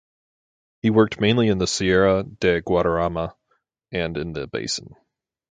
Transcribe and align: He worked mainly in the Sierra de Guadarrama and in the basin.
He 0.81 0.89
worked 0.89 1.19
mainly 1.21 1.47
in 1.47 1.59
the 1.59 1.67
Sierra 1.67 2.23
de 2.23 2.59
Guadarrama 2.63 3.35
and 3.91 4.17
in 4.17 4.33
the 4.33 4.47
basin. 4.47 4.95